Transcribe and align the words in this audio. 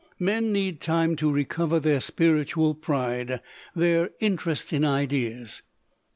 Men 0.17 0.51
need 0.51 0.81
time 0.81 1.15
to 1.17 1.31
recover 1.31 1.79
their 1.79 2.01
spiritual 2.01 2.73
pride, 2.73 3.39
their 3.75 4.09
interest 4.19 4.73
in 4.73 4.83
ideas." 4.83 5.61